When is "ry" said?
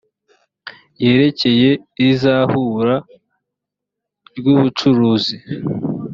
4.37-4.45